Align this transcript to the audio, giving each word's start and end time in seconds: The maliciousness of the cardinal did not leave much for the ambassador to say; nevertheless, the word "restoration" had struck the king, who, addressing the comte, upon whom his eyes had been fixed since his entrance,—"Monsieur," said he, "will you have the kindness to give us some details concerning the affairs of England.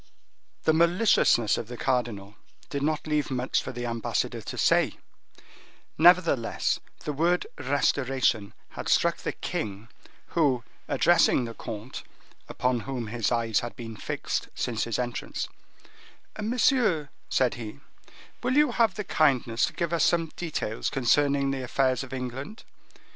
The 0.63 0.73
maliciousness 0.73 1.59
of 1.59 1.67
the 1.67 1.77
cardinal 1.77 2.33
did 2.71 2.81
not 2.81 3.05
leave 3.05 3.29
much 3.29 3.61
for 3.61 3.71
the 3.71 3.85
ambassador 3.85 4.41
to 4.41 4.57
say; 4.57 4.93
nevertheless, 5.95 6.79
the 7.01 7.13
word 7.13 7.45
"restoration" 7.59 8.55
had 8.69 8.89
struck 8.89 9.17
the 9.17 9.31
king, 9.31 9.89
who, 10.29 10.63
addressing 10.87 11.45
the 11.45 11.53
comte, 11.53 12.01
upon 12.49 12.79
whom 12.79 13.09
his 13.09 13.31
eyes 13.31 13.59
had 13.59 13.75
been 13.75 13.95
fixed 13.95 14.49
since 14.55 14.85
his 14.85 14.97
entrance,—"Monsieur," 14.97 17.09
said 17.29 17.53
he, 17.53 17.79
"will 18.41 18.55
you 18.57 18.71
have 18.71 18.95
the 18.95 19.03
kindness 19.03 19.67
to 19.67 19.73
give 19.73 19.93
us 19.93 20.03
some 20.03 20.31
details 20.35 20.89
concerning 20.89 21.51
the 21.51 21.61
affairs 21.61 22.03
of 22.03 22.11
England. 22.11 22.63